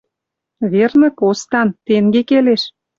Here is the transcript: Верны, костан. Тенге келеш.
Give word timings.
Верны, 0.71 1.07
костан. 1.19 1.67
Тенге 1.85 2.21
келеш. 2.29 2.61